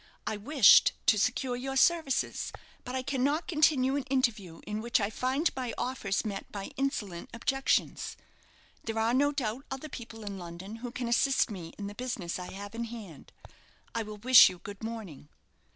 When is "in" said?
4.65-4.81, 10.23-10.39, 11.77-11.85, 12.73-12.85